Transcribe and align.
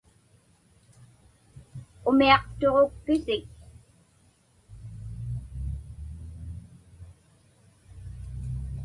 Umiaqtuġukpisik? 2.09 3.45